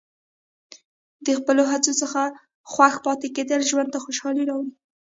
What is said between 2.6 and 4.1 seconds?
خوښ پاتې کېدل ژوند ته